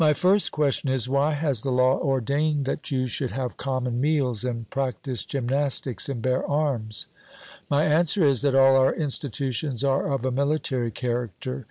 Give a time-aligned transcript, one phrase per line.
[0.03, 4.43] My first question is, Why has the law ordained that you should have common meals,
[4.43, 7.05] and practise gymnastics, and bear arms?
[7.69, 11.59] 'My answer is, that all our institutions are of a military character.